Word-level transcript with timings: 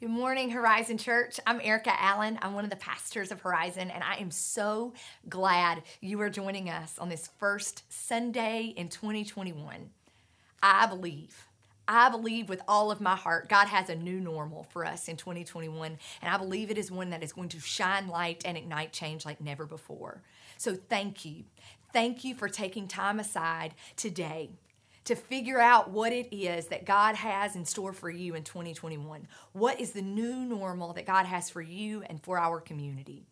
Good 0.00 0.08
morning, 0.08 0.48
Horizon 0.48 0.96
Church. 0.96 1.38
I'm 1.46 1.60
Erica 1.62 1.92
Allen. 1.94 2.38
I'm 2.40 2.54
one 2.54 2.64
of 2.64 2.70
the 2.70 2.76
pastors 2.76 3.30
of 3.30 3.42
Horizon, 3.42 3.90
and 3.90 4.02
I 4.02 4.14
am 4.14 4.30
so 4.30 4.94
glad 5.28 5.82
you 6.00 6.18
are 6.22 6.30
joining 6.30 6.70
us 6.70 6.98
on 6.98 7.10
this 7.10 7.28
first 7.38 7.82
Sunday 7.92 8.72
in 8.78 8.88
2021. 8.88 9.90
I 10.62 10.86
believe, 10.86 11.46
I 11.86 12.08
believe 12.08 12.48
with 12.48 12.62
all 12.66 12.90
of 12.90 13.02
my 13.02 13.14
heart, 13.14 13.50
God 13.50 13.66
has 13.66 13.90
a 13.90 13.94
new 13.94 14.20
normal 14.20 14.64
for 14.64 14.86
us 14.86 15.06
in 15.06 15.18
2021, 15.18 15.98
and 16.22 16.34
I 16.34 16.38
believe 16.38 16.70
it 16.70 16.78
is 16.78 16.90
one 16.90 17.10
that 17.10 17.22
is 17.22 17.34
going 17.34 17.50
to 17.50 17.60
shine 17.60 18.08
light 18.08 18.40
and 18.46 18.56
ignite 18.56 18.94
change 18.94 19.26
like 19.26 19.38
never 19.38 19.66
before. 19.66 20.22
So 20.56 20.76
thank 20.76 21.26
you. 21.26 21.44
Thank 21.92 22.24
you 22.24 22.34
for 22.34 22.48
taking 22.48 22.88
time 22.88 23.20
aside 23.20 23.74
today 23.96 24.48
to 25.04 25.14
figure 25.14 25.60
out 25.60 25.90
what 25.90 26.12
it 26.12 26.34
is 26.34 26.66
that 26.66 26.84
God 26.84 27.14
has 27.14 27.56
in 27.56 27.64
store 27.64 27.92
for 27.92 28.10
you 28.10 28.34
in 28.34 28.44
2021. 28.44 29.26
What 29.52 29.80
is 29.80 29.92
the 29.92 30.02
new 30.02 30.44
normal 30.44 30.92
that 30.92 31.06
God 31.06 31.26
has 31.26 31.48
for 31.50 31.62
you 31.62 32.02
and 32.02 32.22
for 32.22 32.38
our 32.38 32.60
community? 32.60 33.26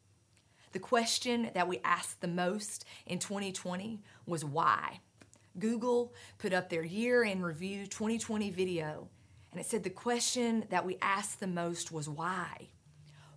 The 0.73 0.79
question 0.79 1.51
that 1.55 1.69
we 1.69 1.81
asked 1.85 2.21
the 2.21 2.29
most 2.29 2.85
in 3.07 3.19
2020 3.19 4.01
was 4.27 4.45
why. 4.45 5.01
Google 5.59 6.13
put 6.39 6.53
up 6.53 6.69
their 6.69 6.85
year 6.85 7.25
in 7.25 7.43
review 7.43 7.87
2020 7.87 8.51
video, 8.51 9.09
and 9.51 9.61
it 9.61 9.67
said 9.67 9.83
the 9.83 9.91
question 9.91 10.65
that 10.71 10.85
we 10.85 10.99
asked 11.03 11.41
the 11.41 11.47
most 11.47 11.91
was 11.91 12.09
why? 12.09 12.69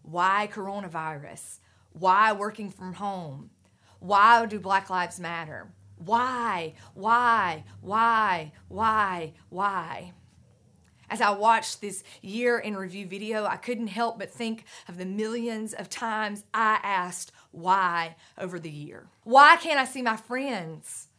Why 0.04 0.50
coronavirus? 0.52 1.60
Why 1.94 2.34
working 2.34 2.70
from 2.70 2.94
home? 2.94 3.50
Why 4.00 4.46
do 4.46 4.60
Black 4.60 4.90
Lives 4.90 5.20
Matter? 5.20 5.72
Why? 6.04 6.74
Why? 6.96 7.64
Why? 7.82 8.52
Why? 8.68 9.34
Why? 9.50 10.14
As 11.10 11.22
I 11.22 11.30
watched 11.32 11.82
this 11.82 12.04
year 12.22 12.58
in 12.58 12.76
review 12.76 13.06
video, 13.06 13.46
I 13.46 13.58
couldn't 13.58 13.88
help 13.88 14.18
but 14.18 14.32
think 14.32 14.64
of 14.88 14.98
the 14.98 15.06
millions 15.06 15.74
of 15.74 15.90
times 15.90 16.44
I 16.54 16.80
asked 16.82 17.32
why 17.52 18.16
over 18.38 18.60
the 18.60 18.70
year. 18.70 19.10
Why 19.24 19.58
can't 19.58 19.80
I 19.80 19.86
see 19.86 20.02
my 20.02 20.16
friends? 20.16 21.10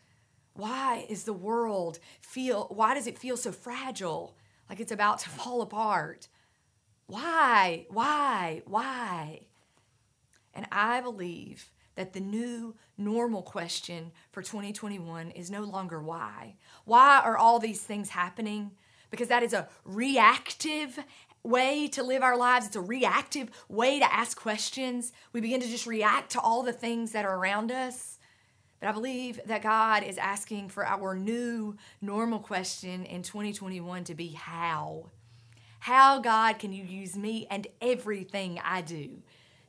Why 0.55 1.07
is 1.09 1.25
the 1.25 1.33
world 1.33 1.99
feel 2.21 2.67
why 2.75 2.95
does 2.95 3.07
it 3.07 3.19
feel 3.19 3.37
so 3.37 3.53
fragile? 3.53 4.37
Like 4.69 4.81
it's 4.81 4.93
about 4.93 5.19
to 5.21 5.29
fall 5.29 5.63
apart? 5.63 6.29
Why? 7.07 7.87
Why? 7.91 8.63
Why? 8.67 9.43
And 10.55 10.67
I 10.73 11.01
believe 11.01 11.71
that 11.95 12.13
the 12.13 12.21
new 12.21 12.75
normal 12.97 13.43
question 13.43 14.13
for 14.31 14.43
2021 14.43 15.31
is 15.33 15.51
no 15.51 15.63
longer 15.63 16.03
why. 16.03 16.57
Why 16.85 17.21
are 17.25 17.37
all 17.37 17.59
these 17.59 17.83
things 17.83 18.11
happening? 18.11 18.73
Because 19.11 19.29
that 19.29 19.43
is 19.43 19.53
a 19.53 19.69
reactive 19.85 20.99
way 21.43 21.89
to 21.89 22.03
live 22.03 22.23
our 22.23 22.37
lives. 22.37 22.67
It's 22.67 22.77
a 22.77 22.81
reactive 22.81 23.51
way 23.69 23.99
to 23.99 24.13
ask 24.13 24.41
questions. 24.41 25.13
We 25.33 25.41
begin 25.41 25.61
to 25.61 25.69
just 25.69 25.87
react 25.87 26.33
to 26.33 26.41
all 26.41 26.63
the 26.63 26.73
things 26.73 27.13
that 27.13 27.25
are 27.25 27.37
around 27.37 27.73
us. 27.73 28.19
But 28.81 28.89
I 28.89 28.93
believe 28.93 29.41
that 29.47 29.63
God 29.63 30.03
is 30.03 30.19
asking 30.19 30.71
for 30.71 30.87
our 30.87 31.15
new 31.15 31.77
normal 32.01 32.41
question 32.41 33.05
in 33.05 33.23
2021 33.23 34.05
to 34.05 34.15
be 34.15 34.29
how. 34.29 35.11
How, 35.81 36.21
God, 36.21 36.59
can 36.59 36.73
you 36.73 36.85
use 36.85 37.17
me 37.17 37.47
and 37.51 37.67
everything 37.81 38.61
I 38.65 38.83
do 38.83 39.23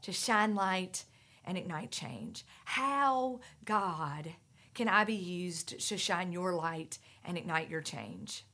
to 0.03 0.11
shine 0.11 0.55
light 0.55 1.05
and 1.45 1.57
ignite 1.57 1.91
change. 1.91 2.45
How, 2.65 3.39
God, 3.65 4.33
can 4.73 4.87
I 4.87 5.03
be 5.03 5.13
used 5.13 5.87
to 5.87 5.97
shine 5.97 6.31
your 6.31 6.53
light 6.53 6.97
and 7.25 7.37
ignite 7.37 7.69
your 7.69 7.81
change? 7.81 8.45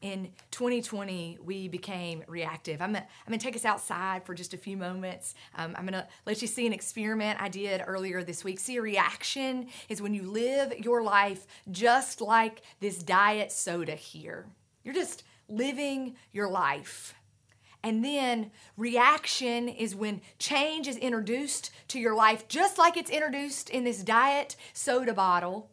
In 0.00 0.30
2020, 0.50 1.38
we 1.44 1.68
became 1.68 2.24
reactive. 2.26 2.80
I'm 2.80 2.94
gonna, 2.94 3.06
I'm 3.26 3.30
gonna 3.30 3.38
take 3.38 3.54
us 3.54 3.66
outside 3.66 4.24
for 4.24 4.34
just 4.34 4.54
a 4.54 4.56
few 4.56 4.76
moments. 4.78 5.34
Um, 5.56 5.74
I'm 5.76 5.84
gonna 5.84 6.08
let 6.24 6.40
you 6.40 6.48
see 6.48 6.66
an 6.66 6.72
experiment 6.72 7.40
I 7.40 7.50
did 7.50 7.82
earlier 7.86 8.24
this 8.24 8.42
week. 8.42 8.60
See, 8.60 8.78
a 8.78 8.82
reaction 8.82 9.66
is 9.90 10.00
when 10.00 10.14
you 10.14 10.22
live 10.22 10.72
your 10.78 11.02
life 11.02 11.46
just 11.70 12.22
like 12.22 12.62
this 12.80 13.02
diet 13.02 13.52
soda 13.52 13.94
here. 13.94 14.46
You're 14.84 14.94
just 14.94 15.22
living 15.50 16.16
your 16.32 16.48
life. 16.48 17.14
And 17.82 18.04
then 18.04 18.50
reaction 18.76 19.68
is 19.68 19.96
when 19.96 20.20
change 20.38 20.86
is 20.86 20.96
introduced 20.96 21.70
to 21.88 21.98
your 21.98 22.14
life, 22.14 22.46
just 22.48 22.76
like 22.76 22.96
it's 22.96 23.10
introduced 23.10 23.70
in 23.70 23.84
this 23.84 24.02
diet 24.02 24.56
soda 24.74 25.14
bottle. 25.14 25.70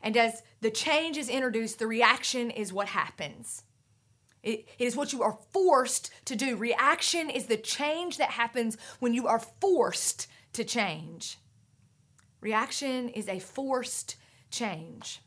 And 0.00 0.16
as 0.16 0.42
the 0.60 0.70
change 0.70 1.16
is 1.16 1.28
introduced, 1.28 1.78
the 1.78 1.86
reaction 1.86 2.50
is 2.50 2.72
what 2.72 2.88
happens. 2.88 3.64
It, 4.42 4.68
is 4.78 4.96
what 4.96 5.12
you 5.12 5.22
are 5.22 5.38
forced 5.50 6.10
to 6.26 6.36
do. 6.36 6.56
Reaction 6.56 7.28
is 7.28 7.46
the 7.46 7.56
change 7.56 8.16
that 8.18 8.30
happens 8.30 8.78
when 9.00 9.12
you 9.12 9.26
are 9.26 9.40
forced 9.40 10.28
to 10.52 10.64
change. 10.64 11.38
Reaction 12.40 13.08
is 13.08 13.28
a 13.28 13.40
forced 13.40 14.16
change. 14.50 15.20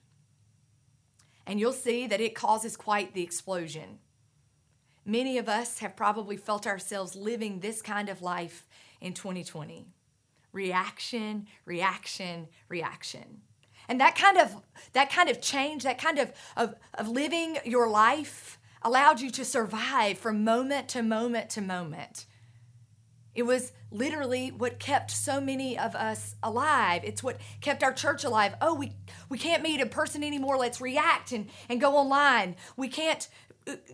And 1.45 1.59
you'll 1.59 1.73
see 1.73 2.07
that 2.07 2.21
it 2.21 2.33
causes 2.33 2.77
quite 2.77 3.13
the 3.13 3.23
explosion. 3.23 3.99
Many 5.09 5.39
of 5.39 5.49
us 5.49 5.79
have 5.79 5.95
probably 5.95 6.37
felt 6.37 6.67
ourselves 6.67 7.15
living 7.15 7.61
this 7.61 7.81
kind 7.81 8.09
of 8.09 8.21
life 8.21 8.67
in 9.01 9.13
2020 9.15 9.87
reaction, 10.51 11.47
reaction, 11.65 12.47
reaction. 12.69 13.41
And 13.87 13.99
that 14.01 14.15
kind 14.15 14.37
of 14.37 14.61
that 14.93 15.11
kind 15.11 15.27
of 15.27 15.41
change, 15.41 15.81
that 15.81 15.97
kind 15.97 16.19
of, 16.19 16.31
of, 16.55 16.75
of 16.93 17.07
living 17.07 17.57
your 17.65 17.89
life 17.89 18.59
allowed 18.83 19.19
you 19.19 19.31
to 19.31 19.43
survive 19.43 20.19
from 20.19 20.43
moment 20.43 20.87
to 20.89 21.01
moment 21.01 21.49
to 21.51 21.61
moment. 21.61 22.27
It 23.33 23.43
was 23.43 23.71
literally 23.91 24.49
what 24.49 24.79
kept 24.79 25.09
so 25.09 25.41
many 25.41 25.77
of 25.77 25.95
us 25.95 26.35
alive. 26.43 27.01
It's 27.03 27.23
what 27.23 27.39
kept 27.61 27.83
our 27.83 27.93
church 27.93 28.23
alive. 28.23 28.53
Oh, 28.61 28.75
we, 28.75 28.91
we 29.29 29.37
can't 29.37 29.63
meet 29.63 29.79
in 29.79 29.89
person 29.89 30.23
anymore. 30.23 30.57
Let's 30.57 30.81
react 30.81 31.31
and, 31.31 31.49
and 31.67 31.81
go 31.81 31.95
online. 31.95 32.57
We 32.75 32.89
can't 32.89 33.27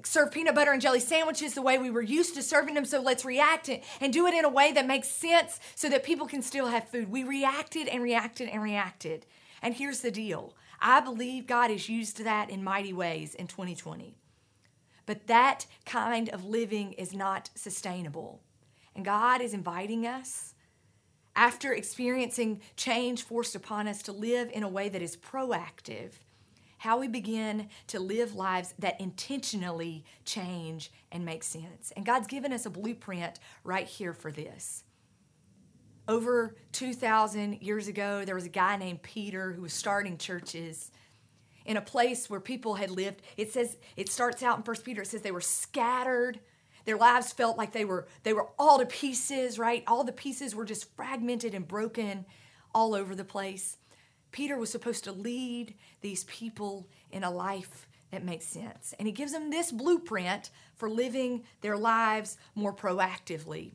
serve 0.04 0.32
peanut 0.32 0.56
butter 0.56 0.72
and 0.72 0.82
jelly 0.82 1.00
sandwiches 1.00 1.54
the 1.54 1.62
way 1.62 1.78
we 1.78 1.90
were 1.90 2.02
used 2.02 2.36
to 2.36 2.44
serving 2.44 2.76
them. 2.76 2.86
So 2.86 3.02
let's 3.02 3.26
react 3.26 3.70
and 4.02 4.14
do 4.14 4.28
it 4.28 4.34
in 4.34 4.46
a 4.46 4.50
way 4.50 4.72
that 4.72 4.88
makes 4.88 5.08
sense 5.08 5.60
so 5.76 5.90
that 5.90 6.04
people 6.04 6.28
can 6.28 6.42
still 6.42 6.68
have 6.68 6.90
food. 6.90 7.10
We 7.10 7.24
reacted 7.24 7.88
and 7.88 8.02
reacted 8.04 8.50
and 8.50 8.62
reacted. 8.62 9.26
And 9.62 9.74
here's 9.74 10.02
the 10.02 10.12
deal 10.12 10.54
I 10.80 11.00
believe 11.00 11.48
God 11.48 11.72
has 11.72 11.90
used 11.90 12.24
that 12.24 12.50
in 12.50 12.64
mighty 12.64 12.94
ways 12.94 13.34
in 13.36 13.48
2020. 13.48 14.18
But 15.06 15.28
that 15.28 15.66
kind 15.86 16.30
of 16.30 16.46
living 16.46 16.94
is 16.94 17.14
not 17.14 17.50
sustainable. 17.56 18.42
And 18.96 19.06
God 19.06 19.42
is 19.42 19.54
inviting 19.54 20.08
us, 20.08 20.54
after 21.36 21.74
experiencing 21.74 22.62
change 22.78 23.24
forced 23.24 23.56
upon 23.56 23.88
us, 23.88 24.02
to 24.04 24.12
live 24.12 24.50
in 24.54 24.64
a 24.64 24.70
way 24.70 24.90
that 24.90 25.02
is 25.02 25.18
proactive 25.18 26.14
how 26.86 27.00
we 27.00 27.08
begin 27.08 27.68
to 27.88 28.00
live 28.00 28.36
lives 28.36 28.76
that 28.78 29.02
intentionally 29.02 30.06
change 30.24 30.92
and 31.12 31.26
make 31.26 31.44
sense. 31.44 31.92
And 31.98 32.06
God's 32.06 32.28
given 32.28 32.54
us 32.54 32.68
a 32.68 32.70
blueprint 32.70 33.40
right 33.64 33.88
here 33.88 34.14
for 34.14 34.32
this. 34.32 34.84
Over 36.08 36.56
2,000 36.74 37.64
years 37.64 37.88
ago, 37.88 38.24
there 38.24 38.36
was 38.36 38.46
a 38.46 38.50
guy 38.50 38.78
named 38.78 39.02
Peter 39.02 39.52
who 39.52 39.64
was 39.64 39.74
starting 39.74 40.20
churches 40.20 40.92
in 41.66 41.76
a 41.76 41.82
place 41.82 42.30
where 42.30 42.40
people 42.40 42.76
had 42.76 42.92
lived. 42.92 43.24
It 43.36 43.52
says, 43.52 43.78
it 43.98 44.10
starts 44.10 44.44
out 44.44 44.58
in 44.58 44.64
First 44.64 44.86
Peter, 44.86 45.02
it 45.02 45.08
says 45.08 45.24
they 45.24 45.32
were 45.32 45.42
scattered. 45.42 46.40
Their 46.86 46.98
lives 46.98 47.34
felt 47.34 47.58
like 47.58 47.72
they 47.72 47.84
were 47.84 48.08
they 48.22 48.34
were 48.34 48.50
all 48.60 48.78
to 48.78 48.86
pieces, 48.86 49.58
right? 49.58 49.84
All 49.88 50.04
the 50.04 50.12
pieces 50.12 50.54
were 50.54 50.66
just 50.66 50.96
fragmented 50.96 51.56
and 51.56 51.68
broken 51.68 52.26
all 52.76 52.94
over 52.94 53.16
the 53.16 53.26
place. 53.26 53.78
Peter 54.36 54.58
was 54.58 54.70
supposed 54.70 55.06
to 55.06 55.14
lead 55.14 55.74
these 56.02 56.26
people 56.26 56.90
in 57.10 57.24
a 57.24 57.32
life 57.32 57.88
that 58.12 58.22
makes 58.22 58.46
sense. 58.46 58.94
And 59.00 59.08
he 59.08 59.14
gives 59.14 59.32
them 59.32 59.50
this 59.50 59.72
blueprint 59.72 60.50
for 60.74 60.90
living 60.90 61.46
their 61.62 61.78
lives 61.78 62.38
more 62.54 62.76
proactively. 62.76 63.72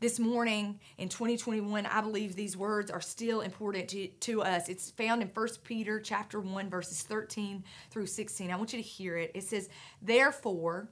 This 0.00 0.18
morning 0.18 0.80
in 0.98 1.08
2021, 1.08 1.86
I 1.86 2.00
believe 2.00 2.34
these 2.34 2.56
words 2.56 2.90
are 2.90 3.00
still 3.00 3.42
important 3.42 3.86
to, 3.90 4.08
to 4.08 4.42
us. 4.42 4.68
It's 4.68 4.90
found 4.90 5.22
in 5.22 5.28
1 5.28 5.48
Peter 5.62 6.00
chapter 6.00 6.40
1, 6.40 6.68
verses 6.68 7.02
13 7.02 7.62
through 7.92 8.06
16. 8.06 8.50
I 8.50 8.56
want 8.56 8.72
you 8.72 8.82
to 8.82 8.88
hear 8.88 9.16
it. 9.16 9.30
It 9.32 9.44
says, 9.44 9.68
Therefore, 10.02 10.88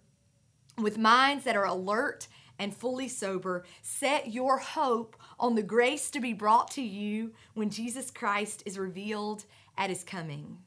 with 0.78 0.96
minds 0.96 1.43
that 1.43 1.56
are 1.56 1.66
alert 1.66 2.28
and 2.58 2.75
fully 2.75 3.08
sober, 3.08 3.64
set 3.82 4.32
your 4.32 4.58
hope 4.58 5.16
on 5.38 5.54
the 5.54 5.62
grace 5.62 6.10
to 6.10 6.20
be 6.20 6.32
brought 6.32 6.70
to 6.72 6.82
you 6.82 7.32
when 7.54 7.70
Jesus 7.70 8.10
Christ 8.10 8.62
is 8.66 8.78
revealed 8.78 9.44
at 9.76 9.90
his 9.90 10.04
coming. 10.04 10.58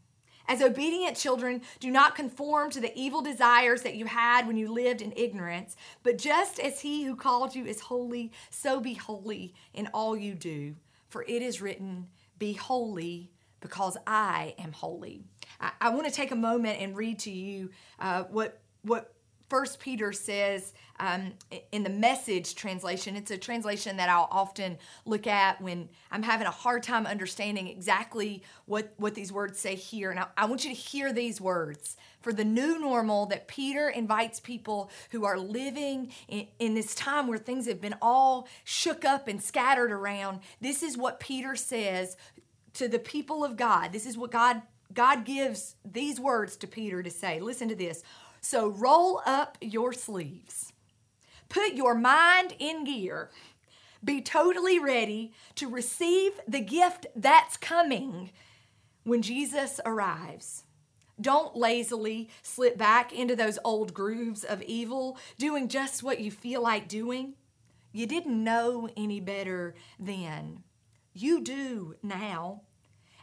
As 0.48 0.62
obedient 0.62 1.18
children, 1.18 1.62
do 1.80 1.90
not 1.90 2.16
conform 2.16 2.70
to 2.72 2.80
the 2.80 2.96
evil 2.96 3.22
desires 3.22 3.82
that 3.82 3.96
you 3.96 4.06
had 4.06 4.46
when 4.46 4.58
you 4.58 4.72
lived 4.72 5.02
in 5.02 5.14
ignorance, 5.16 5.76
but 6.04 6.18
just 6.18 6.60
as 6.60 6.82
he 6.82 7.04
who 7.04 7.16
called 7.16 7.56
you 7.56 7.66
is 7.66 7.80
holy, 7.82 8.32
so 8.52 8.80
be 8.80 8.94
holy 8.94 9.56
in 9.74 9.88
all 9.88 10.16
you 10.16 10.36
do. 10.36 10.76
For 11.10 11.24
it 11.24 11.42
is 11.42 11.62
written, 11.62 12.08
Be 12.38 12.54
holy 12.54 13.32
because 13.60 13.98
I 14.06 14.54
am 14.60 14.72
holy. 14.72 15.24
I, 15.60 15.72
I 15.82 15.90
want 15.90 16.06
to 16.06 16.12
take 16.12 16.32
a 16.32 16.36
moment 16.36 16.80
and 16.80 16.96
read 16.96 17.20
to 17.20 17.32
you 17.32 17.72
uh, 18.00 18.24
what, 18.24 18.60
what 18.84 19.15
First 19.50 19.80
Peter 19.80 20.12
says 20.12 20.74
um, 21.00 21.34
in 21.72 21.84
the 21.84 21.90
Message 21.90 22.56
translation, 22.56 23.16
it's 23.16 23.30
a 23.30 23.38
translation 23.38 23.98
that 23.98 24.10
I'll 24.10 24.28
often 24.32 24.78
look 25.06 25.28
at 25.28 25.62
when 25.62 25.90
I'm 26.12 26.24
having 26.24 26.48
a 26.48 26.52
hard 26.52 26.82
time 26.82 27.06
understanding 27.06 27.68
exactly 27.68 28.42
what, 28.66 28.94
what 28.98 29.14
these 29.14 29.32
words 29.32 29.60
say 29.60 29.76
here. 29.76 30.10
And 30.10 30.20
I, 30.20 30.28
I 30.36 30.46
want 30.46 30.64
you 30.64 30.72
to 30.72 30.76
hear 30.76 31.14
these 31.14 31.40
words. 31.40 31.96
For 32.22 32.34
the 32.34 32.44
new 32.44 32.80
normal 32.80 33.28
that 33.28 33.48
Peter 33.48 33.90
invites 33.90 34.40
people 34.40 34.90
who 35.12 35.26
are 35.26 35.38
living 35.38 36.12
in, 36.28 36.48
in 36.58 36.74
this 36.74 36.96
time 36.96 37.28
where 37.28 37.38
things 37.38 37.68
have 37.68 37.82
been 37.82 37.96
all 38.02 38.48
shook 38.64 39.06
up 39.06 39.28
and 39.28 39.42
scattered 39.42 39.92
around, 39.92 40.40
this 40.60 40.82
is 40.82 40.98
what 40.98 41.20
Peter 41.20 41.56
says 41.56 42.18
to 42.74 42.88
the 42.88 43.00
people 43.00 43.44
of 43.44 43.58
God. 43.58 43.94
This 43.94 44.08
is 44.08 44.18
what 44.18 44.32
God 44.32 44.64
God 44.94 45.26
gives 45.26 45.76
these 45.84 46.20
words 46.20 46.56
to 46.58 46.68
Peter 46.68 47.04
to 47.04 47.10
say. 47.10 47.40
Listen 47.40 47.68
to 47.70 47.76
this. 47.76 48.04
So 48.48 48.68
roll 48.68 49.24
up 49.26 49.58
your 49.60 49.92
sleeves, 49.92 50.72
put 51.50 51.74
your 51.74 51.96
mind 51.96 52.54
in 52.60 52.84
gear, 52.84 53.32
be 54.04 54.22
totally 54.22 54.78
ready 54.78 55.34
to 55.56 55.68
receive 55.68 56.34
the 56.48 56.60
gift 56.60 57.08
that's 57.16 57.58
coming 57.58 58.30
when 59.04 59.24
Jesus 59.24 59.82
arrives. 59.84 60.64
Don't 61.20 61.56
lazily 61.56 62.30
slip 62.44 62.78
back 62.78 63.12
into 63.12 63.36
those 63.36 63.58
old 63.64 63.96
grooves 63.96 64.44
of 64.44 64.62
evil, 64.62 65.18
doing 65.40 65.68
just 65.68 66.04
what 66.04 66.20
you 66.20 66.30
feel 66.30 66.62
like 66.62 66.88
doing. 66.88 67.34
You 67.94 68.06
didn't 68.06 68.44
know 68.44 68.88
any 68.96 69.20
better 69.20 69.74
then. 70.00 70.62
You 71.16 71.42
do 71.42 71.96
now. 72.04 72.62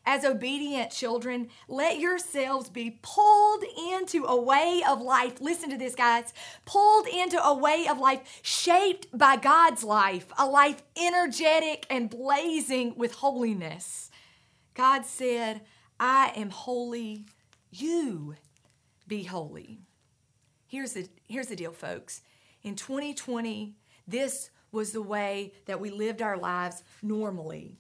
As 0.05 0.25
obedient 0.25 0.91
children, 0.91 1.49
let 1.69 2.01
yourselves 2.01 2.69
be 2.69 2.99
pulled 3.03 3.63
into 3.93 4.25
a 4.25 4.41
way 4.41 4.83
of 4.89 5.01
life. 5.01 5.41
Listen 5.41 5.71
to 5.71 5.79
this, 5.79 5.95
guys. 5.95 6.33
Pulled 6.65 7.07
into 7.07 7.43
a 7.43 7.57
way 7.57 7.87
of 7.89 7.99
life 7.99 8.41
shaped 8.43 9.07
by 9.17 9.37
God's 9.37 9.85
life, 9.85 10.27
a 10.37 10.47
life 10.47 10.83
energetic 10.97 11.87
and 11.89 12.11
blazing 12.11 12.95
with 12.97 13.15
holiness. 13.15 14.11
God 14.75 15.07
said, 15.07 15.61
I 16.01 16.33
am 16.35 16.51
holy, 16.51 17.27
you 17.71 18.35
be 19.07 19.23
holy. 19.23 19.79
Here's 20.67 20.95
the, 20.95 21.09
here's 21.29 21.47
the 21.47 21.57
deal, 21.57 21.73
folks. 21.73 22.23
In 22.65 22.75
2020, 22.75 23.77
this 24.09 24.51
was 24.73 24.93
the 24.93 25.03
way 25.03 25.53
that 25.67 25.81
we 25.81 25.91
lived 25.91 26.23
our 26.23 26.37
lives 26.37 26.83
normally. 27.03 27.77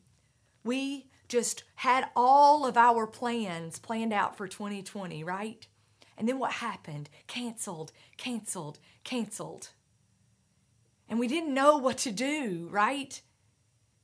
We 0.62 1.06
just 1.32 1.64
had 1.76 2.10
all 2.14 2.66
of 2.66 2.76
our 2.76 3.06
plans 3.06 3.78
planned 3.78 4.12
out 4.12 4.36
for 4.36 4.46
2020, 4.46 5.24
right? 5.24 5.66
And 6.18 6.28
then 6.28 6.38
what 6.38 6.52
happened? 6.52 7.08
Canceled, 7.26 7.90
canceled, 8.18 8.78
canceled. 9.02 9.70
And 11.08 11.18
we 11.18 11.26
didn't 11.26 11.54
know 11.54 11.78
what 11.78 11.96
to 11.98 12.12
do, 12.12 12.68
right? 12.70 13.18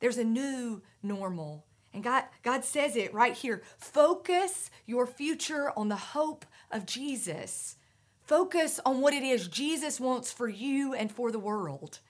There's 0.00 0.16
a 0.16 0.24
new 0.24 0.80
normal. 1.02 1.66
And 1.92 2.02
God, 2.02 2.24
God 2.42 2.64
says 2.64 2.96
it 2.96 3.12
right 3.12 3.34
here 3.34 3.62
focus 3.76 4.70
your 4.86 5.06
future 5.06 5.70
on 5.76 5.90
the 5.90 5.96
hope 5.96 6.46
of 6.70 6.86
Jesus. 6.86 7.76
Focus 8.22 8.80
on 8.86 9.02
what 9.02 9.12
it 9.12 9.22
is 9.22 9.48
Jesus 9.48 10.00
wants 10.00 10.32
for 10.32 10.48
you 10.48 10.94
and 10.94 11.12
for 11.12 11.30
the 11.30 11.38
world. 11.38 12.00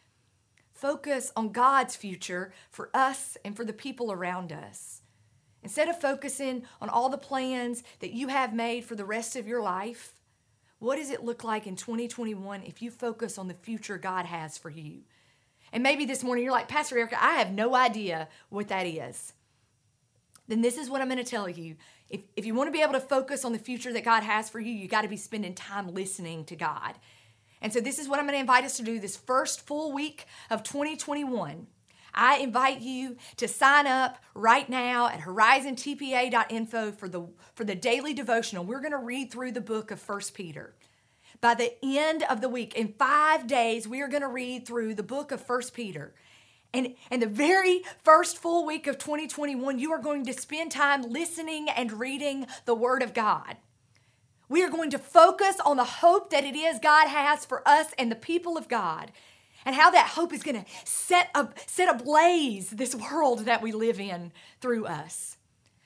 Focus 0.72 1.32
on 1.34 1.50
God's 1.50 1.96
future 1.96 2.52
for 2.70 2.88
us 2.94 3.36
and 3.44 3.56
for 3.56 3.64
the 3.64 3.72
people 3.72 4.12
around 4.12 4.52
us. 4.52 4.97
Instead 5.62 5.88
of 5.88 6.00
focusing 6.00 6.64
on 6.80 6.88
all 6.88 7.08
the 7.08 7.18
plans 7.18 7.82
that 8.00 8.12
you 8.12 8.28
have 8.28 8.54
made 8.54 8.84
for 8.84 8.94
the 8.94 9.04
rest 9.04 9.36
of 9.36 9.46
your 9.46 9.62
life, 9.62 10.14
what 10.78 10.96
does 10.96 11.10
it 11.10 11.24
look 11.24 11.42
like 11.42 11.66
in 11.66 11.74
2021 11.74 12.62
if 12.62 12.80
you 12.80 12.90
focus 12.90 13.38
on 13.38 13.48
the 13.48 13.54
future 13.54 13.98
God 13.98 14.26
has 14.26 14.56
for 14.56 14.70
you? 14.70 15.00
And 15.72 15.82
maybe 15.82 16.04
this 16.04 16.22
morning 16.22 16.44
you're 16.44 16.52
like, 16.52 16.68
Pastor 16.68 16.96
Erica, 16.96 17.22
I 17.22 17.34
have 17.34 17.52
no 17.52 17.74
idea 17.74 18.28
what 18.48 18.68
that 18.68 18.86
is. 18.86 19.32
Then 20.46 20.62
this 20.62 20.78
is 20.78 20.88
what 20.88 21.02
I'm 21.02 21.08
going 21.08 21.22
to 21.22 21.30
tell 21.30 21.48
you. 21.48 21.76
If, 22.08 22.22
if 22.36 22.46
you 22.46 22.54
want 22.54 22.68
to 22.68 22.72
be 22.72 22.80
able 22.80 22.94
to 22.94 23.00
focus 23.00 23.44
on 23.44 23.52
the 23.52 23.58
future 23.58 23.92
that 23.92 24.04
God 24.04 24.22
has 24.22 24.48
for 24.48 24.60
you, 24.60 24.72
you 24.72 24.88
got 24.88 25.02
to 25.02 25.08
be 25.08 25.16
spending 25.16 25.54
time 25.54 25.92
listening 25.92 26.44
to 26.46 26.56
God. 26.56 26.94
And 27.60 27.72
so, 27.72 27.80
this 27.80 27.98
is 27.98 28.08
what 28.08 28.18
I'm 28.18 28.24
going 28.24 28.36
to 28.36 28.40
invite 28.40 28.64
us 28.64 28.76
to 28.78 28.82
do 28.82 28.98
this 28.98 29.16
first 29.16 29.66
full 29.66 29.92
week 29.92 30.26
of 30.48 30.62
2021. 30.62 31.66
I 32.14 32.38
invite 32.38 32.80
you 32.80 33.16
to 33.36 33.48
sign 33.48 33.86
up 33.86 34.18
right 34.34 34.68
now 34.68 35.08
at 35.08 35.20
horizontpa.info 35.20 36.92
for 36.92 37.08
the, 37.08 37.26
for 37.54 37.64
the 37.64 37.74
daily 37.74 38.14
devotional. 38.14 38.64
We're 38.64 38.80
going 38.80 38.92
to 38.92 38.98
read 38.98 39.30
through 39.30 39.52
the 39.52 39.60
book 39.60 39.90
of 39.90 40.00
First 40.00 40.34
Peter. 40.34 40.74
By 41.40 41.54
the 41.54 41.74
end 41.82 42.24
of 42.24 42.40
the 42.40 42.48
week, 42.48 42.74
in 42.74 42.94
five 42.98 43.46
days, 43.46 43.86
we 43.86 44.00
are 44.00 44.08
going 44.08 44.22
to 44.22 44.28
read 44.28 44.66
through 44.66 44.94
the 44.94 45.02
book 45.02 45.30
of 45.30 45.40
First 45.40 45.72
Peter. 45.74 46.14
And, 46.74 46.94
and 47.10 47.22
the 47.22 47.26
very 47.26 47.82
first 48.02 48.38
full 48.38 48.66
week 48.66 48.86
of 48.86 48.98
2021, 48.98 49.78
you 49.78 49.92
are 49.92 50.00
going 50.00 50.24
to 50.26 50.32
spend 50.32 50.72
time 50.72 51.02
listening 51.02 51.68
and 51.70 51.92
reading 51.92 52.46
the 52.64 52.74
Word 52.74 53.02
of 53.02 53.14
God. 53.14 53.56
We 54.48 54.62
are 54.64 54.70
going 54.70 54.90
to 54.90 54.98
focus 54.98 55.56
on 55.64 55.76
the 55.76 55.84
hope 55.84 56.30
that 56.30 56.44
it 56.44 56.56
is 56.56 56.78
God 56.82 57.08
has 57.08 57.44
for 57.44 57.66
us 57.66 57.88
and 57.98 58.10
the 58.10 58.16
people 58.16 58.56
of 58.56 58.68
God 58.68 59.12
and 59.68 59.76
how 59.76 59.90
that 59.90 60.06
hope 60.06 60.32
is 60.32 60.42
going 60.42 60.64
to 60.64 60.64
set 60.84 61.28
up 61.34 61.58
set 61.66 61.94
ablaze 61.94 62.70
this 62.70 62.94
world 62.94 63.40
that 63.40 63.60
we 63.60 63.70
live 63.70 64.00
in 64.00 64.32
through 64.62 64.86
us. 64.86 65.36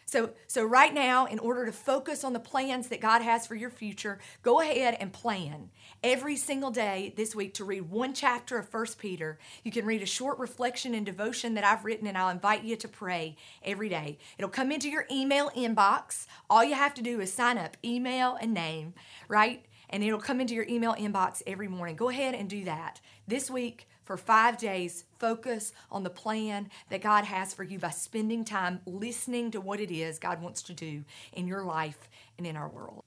So, 0.06 0.30
so 0.46 0.62
right 0.62 0.94
now, 0.94 1.26
in 1.26 1.40
order 1.40 1.66
to 1.66 1.72
focus 1.72 2.22
on 2.22 2.32
the 2.32 2.38
plans 2.38 2.86
that 2.88 3.00
God 3.00 3.22
has 3.22 3.44
for 3.44 3.56
your 3.56 3.70
future, 3.70 4.20
go 4.42 4.60
ahead 4.60 4.96
and 5.00 5.12
plan 5.12 5.70
every 6.04 6.36
single 6.36 6.70
day 6.70 7.12
this 7.16 7.34
week 7.34 7.54
to 7.54 7.64
read 7.64 7.90
one 7.90 8.14
chapter 8.14 8.56
of 8.56 8.68
First 8.68 8.98
Peter. 8.98 9.40
You 9.64 9.72
can 9.72 9.84
read 9.84 10.02
a 10.02 10.06
short 10.06 10.38
reflection 10.38 10.94
and 10.94 11.04
devotion 11.04 11.54
that 11.54 11.64
I've 11.64 11.84
written, 11.84 12.06
and 12.06 12.16
I'll 12.16 12.28
invite 12.28 12.62
you 12.62 12.76
to 12.76 12.86
pray 12.86 13.36
every 13.64 13.88
day. 13.88 14.18
It'll 14.38 14.48
come 14.48 14.70
into 14.70 14.90
your 14.90 15.06
email 15.10 15.50
inbox. 15.56 16.26
All 16.48 16.62
you 16.62 16.74
have 16.74 16.94
to 16.94 17.02
do 17.02 17.18
is 17.20 17.32
sign 17.32 17.58
up, 17.58 17.76
email 17.82 18.38
and 18.40 18.54
name, 18.54 18.94
right? 19.26 19.64
And 19.92 20.02
it'll 20.02 20.18
come 20.18 20.40
into 20.40 20.54
your 20.54 20.66
email 20.68 20.94
inbox 20.94 21.42
every 21.46 21.68
morning. 21.68 21.96
Go 21.96 22.08
ahead 22.08 22.34
and 22.34 22.48
do 22.48 22.64
that. 22.64 23.00
This 23.28 23.50
week, 23.50 23.86
for 24.04 24.16
five 24.16 24.58
days, 24.58 25.04
focus 25.18 25.72
on 25.90 26.02
the 26.02 26.10
plan 26.10 26.70
that 26.88 27.02
God 27.02 27.24
has 27.24 27.54
for 27.54 27.62
you 27.62 27.78
by 27.78 27.90
spending 27.90 28.44
time 28.44 28.80
listening 28.86 29.50
to 29.52 29.60
what 29.60 29.80
it 29.80 29.90
is 29.90 30.18
God 30.18 30.42
wants 30.42 30.62
to 30.62 30.72
do 30.72 31.04
in 31.32 31.46
your 31.46 31.62
life 31.62 32.08
and 32.38 32.46
in 32.46 32.56
our 32.56 32.68
world. 32.68 33.04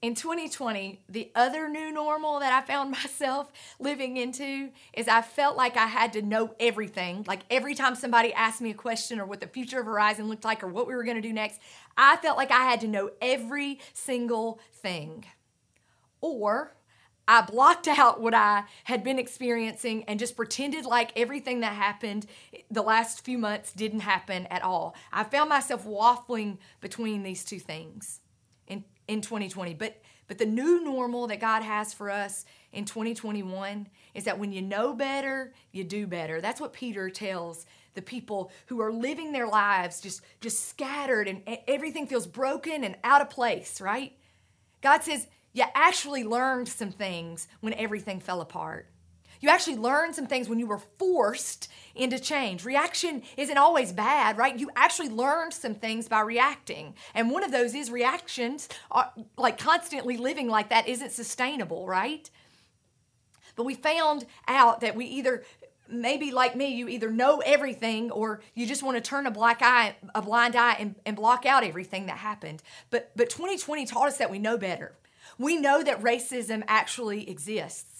In 0.00 0.14
2020, 0.14 1.00
the 1.08 1.32
other 1.34 1.68
new 1.68 1.90
normal 1.90 2.38
that 2.38 2.52
I 2.52 2.64
found 2.64 2.90
myself 2.92 3.50
living 3.80 4.16
into 4.16 4.70
is 4.92 5.08
I 5.08 5.22
felt 5.22 5.56
like 5.56 5.76
I 5.76 5.86
had 5.86 6.12
to 6.12 6.22
know 6.22 6.54
everything. 6.60 7.24
Like 7.26 7.40
every 7.50 7.74
time 7.74 7.96
somebody 7.96 8.32
asked 8.32 8.60
me 8.60 8.70
a 8.70 8.74
question 8.74 9.18
or 9.18 9.26
what 9.26 9.40
the 9.40 9.48
future 9.48 9.80
of 9.80 9.86
Horizon 9.86 10.28
looked 10.28 10.44
like 10.44 10.62
or 10.62 10.68
what 10.68 10.86
we 10.86 10.94
were 10.94 11.02
going 11.02 11.20
to 11.20 11.28
do 11.28 11.32
next, 11.32 11.60
I 11.96 12.16
felt 12.18 12.36
like 12.36 12.52
I 12.52 12.62
had 12.62 12.80
to 12.82 12.86
know 12.88 13.10
every 13.20 13.80
single 13.92 14.60
thing. 14.72 15.24
Or 16.20 16.74
I 17.26 17.42
blocked 17.42 17.86
out 17.86 18.22
what 18.22 18.32
I 18.32 18.64
had 18.84 19.04
been 19.04 19.18
experiencing 19.18 20.04
and 20.04 20.18
just 20.18 20.34
pretended 20.34 20.86
like 20.86 21.12
everything 21.14 21.60
that 21.60 21.74
happened 21.74 22.26
the 22.70 22.82
last 22.82 23.22
few 23.22 23.36
months 23.36 23.72
didn't 23.72 24.00
happen 24.00 24.46
at 24.46 24.62
all. 24.62 24.96
I 25.12 25.24
found 25.24 25.50
myself 25.50 25.84
waffling 25.84 26.56
between 26.80 27.22
these 27.22 27.44
two 27.44 27.58
things 27.58 28.20
in, 28.66 28.84
in 29.06 29.20
2020. 29.20 29.74
But 29.74 30.00
but 30.28 30.36
the 30.36 30.46
new 30.46 30.84
normal 30.84 31.26
that 31.28 31.40
God 31.40 31.62
has 31.62 31.94
for 31.94 32.10
us 32.10 32.44
in 32.72 32.84
2021 32.84 33.88
is 34.14 34.24
that 34.24 34.38
when 34.38 34.52
you 34.52 34.60
know 34.60 34.92
better, 34.92 35.54
you 35.72 35.84
do 35.84 36.06
better. 36.06 36.40
That's 36.40 36.60
what 36.60 36.74
Peter 36.74 37.08
tells 37.08 37.64
the 37.94 38.02
people 38.02 38.52
who 38.66 38.80
are 38.80 38.92
living 38.92 39.32
their 39.32 39.48
lives 39.48 40.00
just 40.00 40.20
just 40.40 40.68
scattered 40.68 41.28
and 41.28 41.42
everything 41.66 42.06
feels 42.06 42.26
broken 42.26 42.84
and 42.84 42.96
out 43.02 43.22
of 43.22 43.30
place, 43.30 43.80
right? 43.80 44.12
God 44.80 45.02
says 45.02 45.26
you 45.52 45.64
actually 45.74 46.24
learned 46.24 46.68
some 46.68 46.92
things 46.92 47.48
when 47.60 47.74
everything 47.74 48.20
fell 48.20 48.40
apart. 48.40 48.86
You 49.40 49.50
actually 49.50 49.76
learned 49.76 50.14
some 50.14 50.26
things 50.26 50.48
when 50.48 50.58
you 50.58 50.66
were 50.66 50.80
forced 50.98 51.68
into 51.94 52.18
change. 52.18 52.64
Reaction 52.64 53.22
isn't 53.36 53.56
always 53.56 53.92
bad, 53.92 54.36
right? 54.36 54.58
You 54.58 54.70
actually 54.74 55.08
learned 55.08 55.52
some 55.52 55.74
things 55.74 56.08
by 56.08 56.20
reacting. 56.20 56.94
And 57.14 57.30
one 57.30 57.44
of 57.44 57.52
those 57.52 57.74
is 57.74 57.90
reactions, 57.90 58.68
are, 58.90 59.12
like 59.36 59.58
constantly 59.58 60.16
living 60.16 60.48
like 60.48 60.70
that 60.70 60.88
isn't 60.88 61.12
sustainable, 61.12 61.86
right? 61.86 62.28
But 63.54 63.64
we 63.64 63.74
found 63.74 64.26
out 64.46 64.80
that 64.80 64.96
we 64.96 65.06
either 65.06 65.44
maybe 65.88 66.30
like 66.30 66.54
me, 66.54 66.74
you 66.74 66.88
either 66.88 67.10
know 67.10 67.40
everything 67.46 68.10
or 68.10 68.40
you 68.54 68.66
just 68.66 68.82
want 68.82 68.96
to 68.96 69.00
turn 69.00 69.26
a 69.26 69.30
black 69.30 69.62
eye, 69.62 69.96
a 70.14 70.20
blind 70.20 70.54
eye 70.54 70.76
and, 70.78 70.96
and 71.06 71.16
block 71.16 71.46
out 71.46 71.64
everything 71.64 72.06
that 72.06 72.18
happened. 72.18 72.62
But 72.90 73.10
but 73.16 73.30
2020 73.30 73.86
taught 73.86 74.08
us 74.08 74.18
that 74.18 74.30
we 74.30 74.38
know 74.38 74.58
better. 74.58 74.94
We 75.36 75.56
know 75.56 75.82
that 75.82 76.00
racism 76.00 76.62
actually 76.66 77.28
exists. 77.28 77.98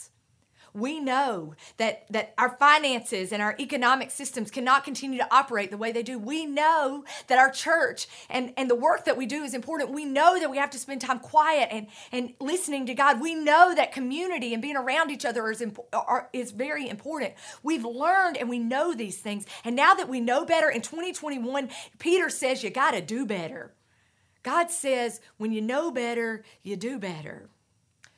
We 0.74 1.00
know 1.00 1.54
that, 1.78 2.06
that 2.10 2.34
our 2.38 2.50
finances 2.50 3.32
and 3.32 3.42
our 3.42 3.56
economic 3.58 4.10
systems 4.10 4.50
cannot 4.50 4.84
continue 4.84 5.18
to 5.18 5.34
operate 5.34 5.70
the 5.70 5.76
way 5.76 5.92
they 5.92 6.02
do. 6.02 6.18
We 6.18 6.46
know 6.46 7.04
that 7.26 7.38
our 7.38 7.50
church 7.50 8.06
and, 8.28 8.52
and 8.56 8.70
the 8.70 8.74
work 8.74 9.04
that 9.04 9.16
we 9.16 9.26
do 9.26 9.42
is 9.42 9.54
important. 9.54 9.92
We 9.92 10.04
know 10.04 10.38
that 10.38 10.50
we 10.50 10.58
have 10.58 10.70
to 10.70 10.78
spend 10.78 11.00
time 11.00 11.18
quiet 11.20 11.68
and, 11.72 11.86
and 12.12 12.34
listening 12.40 12.86
to 12.86 12.94
God. 12.94 13.20
We 13.20 13.34
know 13.34 13.74
that 13.74 13.92
community 13.92 14.52
and 14.52 14.62
being 14.62 14.76
around 14.76 15.10
each 15.10 15.24
other 15.24 15.50
is, 15.50 15.64
are, 15.92 16.28
is 16.32 16.50
very 16.52 16.88
important. 16.88 17.34
We've 17.62 17.84
learned 17.84 18.36
and 18.36 18.48
we 18.48 18.58
know 18.58 18.94
these 18.94 19.18
things. 19.18 19.46
And 19.64 19.74
now 19.74 19.94
that 19.94 20.08
we 20.08 20.20
know 20.20 20.44
better 20.44 20.68
in 20.68 20.82
2021, 20.82 21.70
Peter 21.98 22.28
says 22.30 22.62
you 22.62 22.70
got 22.70 22.92
to 22.92 23.00
do 23.00 23.26
better. 23.26 23.72
God 24.42 24.70
says 24.70 25.20
when 25.36 25.52
you 25.52 25.60
know 25.60 25.90
better, 25.90 26.44
you 26.62 26.76
do 26.76 26.98
better. 26.98 27.48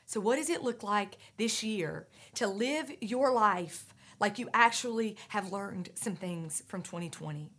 So, 0.06 0.20
what 0.20 0.36
does 0.36 0.50
it 0.50 0.62
look 0.62 0.82
like 0.82 1.18
this 1.36 1.62
year 1.62 2.06
to 2.34 2.46
live 2.46 2.90
your 3.00 3.32
life 3.32 3.94
like 4.18 4.38
you 4.38 4.48
actually 4.52 5.16
have 5.28 5.52
learned 5.52 5.90
some 5.94 6.16
things 6.16 6.62
from 6.66 6.82
2020? 6.82 7.50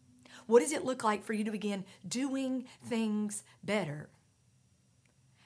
What 0.47 0.59
does 0.59 0.73
it 0.73 0.83
look 0.83 1.03
like 1.03 1.23
for 1.23 1.33
you 1.33 1.43
to 1.45 1.51
begin 1.51 1.85
doing 2.07 2.65
things 2.83 3.43
better? 3.63 4.09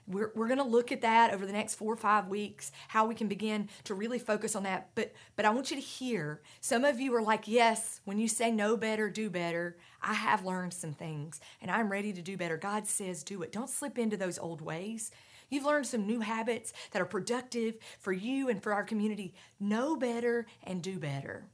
We're, 0.07 0.31
we're 0.35 0.47
going 0.47 0.59
to 0.59 0.63
look 0.63 0.91
at 0.91 1.01
that 1.01 1.33
over 1.33 1.45
the 1.45 1.51
next 1.53 1.75
four 1.75 1.91
or 1.91 1.97
five 1.97 2.27
weeks, 2.27 2.71
how 2.89 3.07
we 3.07 3.15
can 3.15 3.27
begin 3.27 3.69
to 3.85 3.95
really 3.95 4.19
focus 4.19 4.55
on 4.55 4.63
that. 4.63 4.89
But, 4.93 5.13
but 5.35 5.45
I 5.45 5.49
want 5.49 5.71
you 5.71 5.77
to 5.77 5.81
hear 5.81 6.41
some 6.61 6.85
of 6.85 6.99
you 6.99 7.13
are 7.15 7.21
like, 7.21 7.47
yes, 7.47 8.01
when 8.05 8.19
you 8.19 8.27
say 8.27 8.51
know 8.51 8.77
better, 8.77 9.09
do 9.09 9.29
better, 9.29 9.77
I 10.01 10.13
have 10.13 10.45
learned 10.45 10.73
some 10.73 10.93
things 10.93 11.39
and 11.61 11.71
I'm 11.71 11.91
ready 11.91 12.13
to 12.13 12.21
do 12.21 12.37
better. 12.37 12.57
God 12.57 12.85
says 12.85 13.23
do 13.23 13.41
it. 13.41 13.51
Don't 13.51 13.69
slip 13.69 13.97
into 13.97 14.17
those 14.17 14.37
old 14.37 14.61
ways. 14.61 15.11
You've 15.49 15.65
learned 15.65 15.87
some 15.87 16.05
new 16.05 16.19
habits 16.21 16.73
that 16.91 17.01
are 17.01 17.05
productive 17.05 17.77
for 17.99 18.13
you 18.13 18.49
and 18.49 18.61
for 18.61 18.73
our 18.73 18.83
community. 18.83 19.33
Know 19.59 19.95
better 19.95 20.45
and 20.63 20.81
do 20.81 20.99
better. 20.99 21.47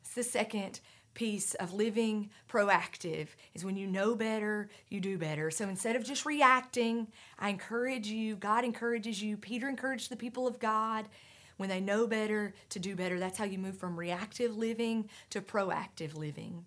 It's 0.00 0.14
the 0.14 0.22
second 0.22 0.80
piece 1.14 1.54
of 1.54 1.72
living 1.72 2.30
proactive 2.48 3.28
is 3.54 3.64
when 3.64 3.76
you 3.76 3.86
know 3.86 4.14
better, 4.14 4.68
you 4.88 5.00
do 5.00 5.18
better. 5.18 5.50
So 5.50 5.68
instead 5.68 5.96
of 5.96 6.04
just 6.04 6.24
reacting, 6.24 7.08
I 7.38 7.50
encourage 7.50 8.06
you, 8.06 8.36
God 8.36 8.64
encourages 8.64 9.22
you, 9.22 9.36
Peter 9.36 9.68
encouraged 9.68 10.10
the 10.10 10.16
people 10.16 10.46
of 10.46 10.58
God 10.58 11.08
when 11.56 11.68
they 11.68 11.80
know 11.80 12.06
better 12.06 12.54
to 12.70 12.78
do 12.78 12.96
better. 12.96 13.18
That's 13.18 13.36
how 13.36 13.44
you 13.44 13.58
move 13.58 13.76
from 13.76 13.98
reactive 13.98 14.56
living 14.56 15.10
to 15.30 15.40
proactive 15.40 16.16
living. 16.16 16.64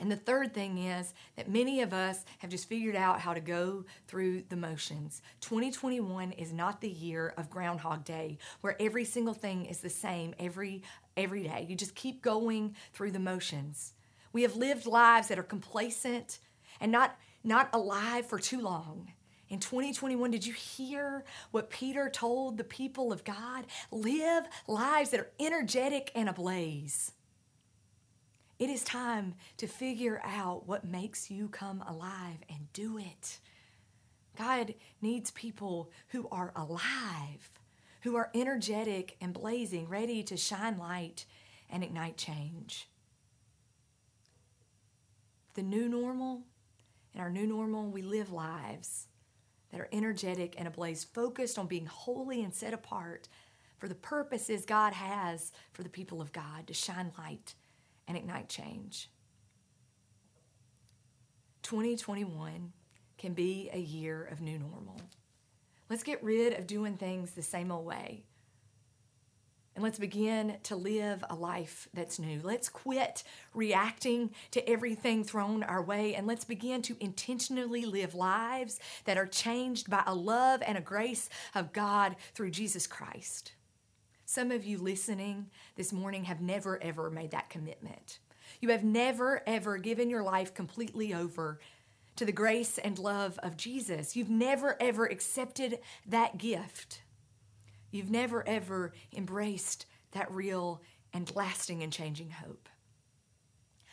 And 0.00 0.10
the 0.10 0.16
third 0.16 0.54
thing 0.54 0.78
is 0.78 1.12
that 1.36 1.48
many 1.48 1.82
of 1.82 1.92
us 1.92 2.24
have 2.38 2.50
just 2.50 2.68
figured 2.68 2.94
out 2.94 3.20
how 3.20 3.34
to 3.34 3.40
go 3.40 3.84
through 4.06 4.44
the 4.48 4.56
motions. 4.56 5.22
2021 5.40 6.32
is 6.32 6.52
not 6.52 6.80
the 6.80 6.88
year 6.88 7.34
of 7.36 7.50
Groundhog 7.50 8.04
Day 8.04 8.38
where 8.60 8.76
every 8.80 9.04
single 9.04 9.34
thing 9.34 9.66
is 9.66 9.80
the 9.80 9.90
same 9.90 10.34
every 10.38 10.82
every 11.18 11.42
day. 11.42 11.66
You 11.68 11.76
just 11.76 11.94
keep 11.94 12.22
going 12.22 12.74
through 12.92 13.10
the 13.10 13.18
motions. 13.18 13.92
We 14.32 14.42
have 14.42 14.56
lived 14.56 14.86
lives 14.86 15.28
that 15.28 15.38
are 15.38 15.42
complacent 15.42 16.38
and 16.80 16.90
not 16.92 17.16
not 17.44 17.68
alive 17.72 18.26
for 18.26 18.38
too 18.38 18.60
long. 18.60 19.12
In 19.48 19.60
2021, 19.60 20.30
did 20.30 20.46
you 20.46 20.52
hear 20.52 21.24
what 21.52 21.70
Peter 21.70 22.10
told 22.10 22.58
the 22.58 22.64
people 22.64 23.12
of 23.12 23.24
God? 23.24 23.64
Live 23.90 24.44
lives 24.66 25.10
that 25.10 25.20
are 25.20 25.30
energetic 25.40 26.10
and 26.14 26.28
ablaze. 26.28 27.12
It 28.58 28.68
is 28.68 28.82
time 28.82 29.34
to 29.56 29.66
figure 29.66 30.20
out 30.24 30.66
what 30.66 30.84
makes 30.84 31.30
you 31.30 31.48
come 31.48 31.82
alive 31.86 32.38
and 32.50 32.70
do 32.72 32.98
it. 32.98 33.38
God 34.36 34.74
needs 35.00 35.30
people 35.30 35.90
who 36.08 36.28
are 36.30 36.52
alive, 36.54 37.57
who 38.08 38.16
are 38.16 38.30
energetic 38.34 39.18
and 39.20 39.34
blazing, 39.34 39.86
ready 39.86 40.22
to 40.22 40.34
shine 40.34 40.78
light 40.78 41.26
and 41.68 41.84
ignite 41.84 42.16
change. 42.16 42.88
The 45.52 45.62
new 45.62 45.90
normal, 45.90 46.44
in 47.12 47.20
our 47.20 47.28
new 47.28 47.46
normal, 47.46 47.90
we 47.90 48.00
live 48.00 48.32
lives 48.32 49.08
that 49.70 49.78
are 49.78 49.90
energetic 49.92 50.54
and 50.56 50.66
ablaze, 50.66 51.04
focused 51.04 51.58
on 51.58 51.66
being 51.66 51.84
holy 51.84 52.42
and 52.42 52.54
set 52.54 52.72
apart 52.72 53.28
for 53.76 53.88
the 53.88 53.94
purposes 53.94 54.64
God 54.64 54.94
has 54.94 55.52
for 55.74 55.82
the 55.82 55.90
people 55.90 56.22
of 56.22 56.32
God 56.32 56.66
to 56.68 56.72
shine 56.72 57.12
light 57.18 57.56
and 58.06 58.16
ignite 58.16 58.48
change. 58.48 59.10
2021 61.62 62.72
can 63.18 63.34
be 63.34 63.68
a 63.70 63.78
year 63.78 64.24
of 64.32 64.40
new 64.40 64.58
normal. 64.58 64.98
Let's 65.90 66.02
get 66.02 66.22
rid 66.22 66.58
of 66.58 66.66
doing 66.66 66.96
things 66.96 67.32
the 67.32 67.42
same 67.42 67.72
old 67.72 67.86
way. 67.86 68.24
And 69.78 69.84
let's 69.84 69.98
begin 70.00 70.56
to 70.64 70.74
live 70.74 71.22
a 71.30 71.36
life 71.36 71.88
that's 71.94 72.18
new. 72.18 72.40
Let's 72.42 72.68
quit 72.68 73.22
reacting 73.54 74.30
to 74.50 74.68
everything 74.68 75.22
thrown 75.22 75.62
our 75.62 75.80
way 75.80 76.16
and 76.16 76.26
let's 76.26 76.44
begin 76.44 76.82
to 76.82 76.96
intentionally 76.98 77.84
live 77.84 78.12
lives 78.16 78.80
that 79.04 79.16
are 79.16 79.24
changed 79.24 79.88
by 79.88 80.02
a 80.04 80.16
love 80.16 80.62
and 80.66 80.76
a 80.76 80.80
grace 80.80 81.28
of 81.54 81.72
God 81.72 82.16
through 82.34 82.50
Jesus 82.50 82.88
Christ. 82.88 83.52
Some 84.24 84.50
of 84.50 84.64
you 84.64 84.78
listening 84.78 85.46
this 85.76 85.92
morning 85.92 86.24
have 86.24 86.40
never, 86.40 86.82
ever 86.82 87.08
made 87.08 87.30
that 87.30 87.48
commitment. 87.48 88.18
You 88.60 88.70
have 88.70 88.82
never, 88.82 89.42
ever 89.46 89.78
given 89.78 90.10
your 90.10 90.24
life 90.24 90.52
completely 90.54 91.14
over 91.14 91.60
to 92.18 92.24
the 92.24 92.32
grace 92.32 92.78
and 92.78 92.98
love 92.98 93.38
of 93.42 93.56
Jesus. 93.56 94.16
You've 94.16 94.28
never, 94.28 94.76
ever 94.80 95.06
accepted 95.06 95.78
that 96.06 96.36
gift. 96.36 97.02
You've 97.92 98.10
never, 98.10 98.46
ever 98.46 98.92
embraced 99.16 99.86
that 100.12 100.30
real 100.30 100.82
and 101.12 101.34
lasting 101.34 101.82
and 101.82 101.92
changing 101.92 102.30
hope. 102.30 102.68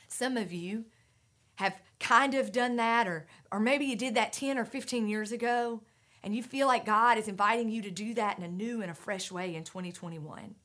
Some 0.07 0.37
of 0.37 0.51
you 0.51 0.85
have 1.55 1.79
kind 1.99 2.33
of 2.33 2.51
done 2.51 2.75
that, 2.77 3.07
or, 3.07 3.27
or 3.51 3.59
maybe 3.59 3.85
you 3.85 3.95
did 3.95 4.15
that 4.15 4.33
10 4.33 4.57
or 4.57 4.65
15 4.65 5.07
years 5.07 5.31
ago, 5.31 5.81
and 6.23 6.35
you 6.35 6.41
feel 6.41 6.65
like 6.65 6.85
God 6.85 7.19
is 7.19 7.27
inviting 7.27 7.69
you 7.69 7.83
to 7.83 7.91
do 7.91 8.15
that 8.15 8.37
in 8.39 8.43
a 8.43 8.49
new 8.49 8.81
and 8.81 8.89
a 8.89 8.95
fresh 8.95 9.31
way 9.31 9.55
in 9.55 9.63
2021. 9.63 10.55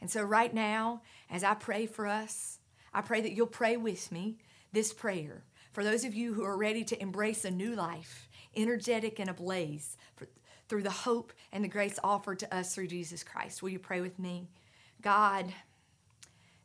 And 0.00 0.10
so, 0.10 0.22
right 0.22 0.52
now, 0.52 1.02
as 1.30 1.44
I 1.44 1.54
pray 1.54 1.86
for 1.86 2.06
us, 2.06 2.58
I 2.92 3.00
pray 3.00 3.20
that 3.20 3.32
you'll 3.32 3.46
pray 3.46 3.76
with 3.76 4.10
me 4.10 4.38
this 4.72 4.92
prayer 4.92 5.44
for 5.72 5.84
those 5.84 6.04
of 6.04 6.14
you 6.14 6.34
who 6.34 6.44
are 6.44 6.56
ready 6.56 6.84
to 6.84 7.00
embrace 7.00 7.44
a 7.44 7.50
new 7.50 7.74
life, 7.74 8.28
energetic 8.56 9.18
and 9.20 9.30
ablaze 9.30 9.96
for, 10.16 10.28
through 10.68 10.82
the 10.82 10.90
hope 10.90 11.32
and 11.52 11.62
the 11.62 11.68
grace 11.68 11.98
offered 12.02 12.38
to 12.40 12.54
us 12.54 12.74
through 12.74 12.88
Jesus 12.88 13.22
Christ. 13.22 13.62
Will 13.62 13.70
you 13.70 13.78
pray 13.78 14.00
with 14.00 14.18
me? 14.18 14.48
God, 15.00 15.52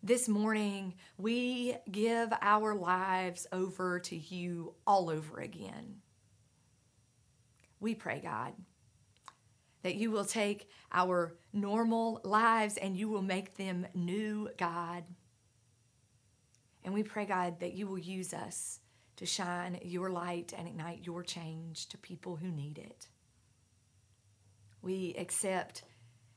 this 0.01 0.27
morning 0.27 0.93
we 1.17 1.75
give 1.91 2.31
our 2.41 2.75
lives 2.75 3.47
over 3.51 3.99
to 3.99 4.15
you 4.15 4.73
all 4.85 5.09
over 5.09 5.39
again. 5.39 6.01
We 7.79 7.93
pray, 7.95 8.19
God, 8.21 8.53
that 9.83 9.95
you 9.95 10.09
will 10.09 10.25
take 10.25 10.69
our 10.91 11.35
normal 11.53 12.21
lives 12.23 12.77
and 12.77 12.97
you 12.97 13.09
will 13.09 13.21
make 13.21 13.55
them 13.55 13.85
new, 13.93 14.49
God. 14.57 15.03
And 16.83 16.93
we 16.93 17.03
pray, 17.03 17.25
God, 17.25 17.59
that 17.59 17.73
you 17.73 17.87
will 17.87 17.99
use 17.99 18.33
us 18.33 18.79
to 19.17 19.25
shine 19.25 19.79
your 19.83 20.09
light 20.09 20.53
and 20.57 20.67
ignite 20.67 21.05
your 21.05 21.23
change 21.23 21.87
to 21.89 21.97
people 21.97 22.35
who 22.35 22.51
need 22.51 22.77
it. 22.77 23.07
We 24.81 25.15
accept 25.17 25.83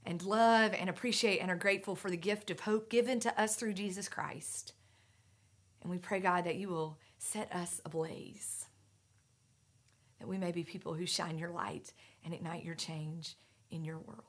and 0.05 0.23
love 0.23 0.73
and 0.73 0.89
appreciate 0.89 1.39
and 1.39 1.51
are 1.51 1.57
grateful 1.57 1.97
for 1.97 2.11
the 2.11 2.17
gift 2.17 2.51
of 2.51 2.61
hope 2.61 2.89
given 2.89 3.21
to 3.21 3.41
us 3.41 3.57
through 3.57 3.75
Jesus 3.75 4.09
Christ. 4.09 4.73
And 5.83 5.91
we 5.91 5.99
pray, 5.99 6.21
God, 6.21 6.45
that 6.45 6.57
you 6.57 6.69
will 6.69 6.99
set 7.19 7.53
us 7.53 7.81
ablaze 7.85 8.69
that 10.19 10.29
we 10.29 10.39
may 10.39 10.53
be 10.53 10.65
people 10.65 10.95
who 10.95 11.07
shine 11.07 11.39
your 11.39 11.51
light 11.51 11.93
and 12.25 12.35
ignite 12.35 12.65
your 12.65 12.75
change 12.75 13.37
in 13.71 13.85
your 13.85 13.99
world. 13.99 14.25